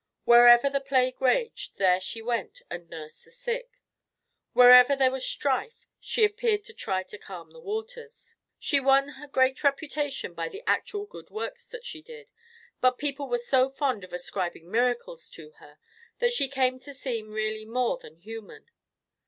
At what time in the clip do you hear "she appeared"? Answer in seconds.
5.99-6.63